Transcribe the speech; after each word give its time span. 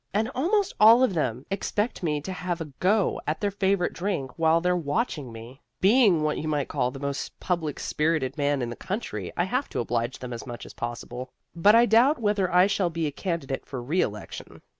And 0.15 0.29
almost 0.33 0.73
all 0.79 1.03
of 1.03 1.13
them 1.13 1.45
expect 1.51 2.01
me 2.01 2.21
to 2.21 2.33
have 2.33 2.59
a 2.59 2.65
go 2.79 3.21
at 3.27 3.39
their 3.39 3.51
favorite 3.51 3.93
drink 3.93 4.31
while 4.39 4.59
they're 4.59 4.75
watching 4.75 5.31
me. 5.31 5.61
Being 5.79 6.23
what 6.23 6.39
you 6.39 6.47
might 6.47 6.69
call 6.69 6.89
the 6.89 6.99
most 6.99 7.39
public 7.39 7.79
spirited 7.79 8.35
man 8.35 8.63
in 8.63 8.71
the 8.71 8.75
country, 8.75 9.31
I 9.37 9.43
have 9.43 9.69
to 9.69 9.79
oblige 9.79 10.17
them 10.17 10.33
as 10.33 10.47
much 10.47 10.65
as 10.65 10.73
possible. 10.73 11.29
But 11.55 11.75
I 11.75 11.85
doubt 11.85 12.17
whether 12.19 12.51
I 12.51 12.65
shall 12.65 12.89
be 12.89 13.05
a 13.05 13.11
candidate 13.11 13.67
for 13.67 13.79
reelection. 13.79 14.63